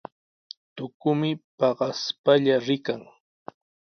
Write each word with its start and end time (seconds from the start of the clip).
Tukumi 0.75 1.29
paqaspalla 1.57 2.55
rikan. 2.67 3.01